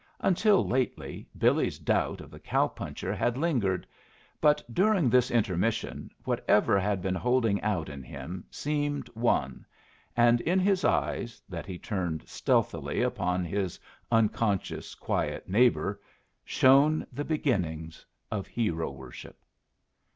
Until 0.21 0.67
lately 0.67 1.27
Billy's 1.37 1.77
doubt 1.77 2.21
of 2.21 2.31
the 2.31 2.39
cow 2.39 2.67
puncher 2.67 3.13
had 3.13 3.37
lingered; 3.37 3.85
but 4.41 4.63
during 4.73 5.11
this 5.11 5.29
intermission 5.29 6.09
whatever 6.23 6.79
had 6.79 7.03
been 7.03 7.13
holding 7.13 7.61
out 7.61 7.87
in 7.87 8.01
him 8.01 8.43
seemed 8.49 9.11
won, 9.13 9.63
and 10.17 10.41
in 10.41 10.57
his 10.59 10.83
eyes, 10.83 11.39
that 11.47 11.67
he 11.67 11.77
turned 11.77 12.27
stealthily 12.27 13.03
upon 13.03 13.45
his 13.45 13.79
unconscious, 14.11 14.95
quiet 14.95 15.47
neighbor, 15.47 16.01
shone 16.43 17.05
the 17.13 17.23
beginnings 17.23 18.03
of 18.31 18.47
hero 18.47 18.89
worship. 18.89 19.37